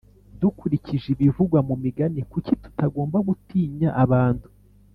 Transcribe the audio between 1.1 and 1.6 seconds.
ibivugwa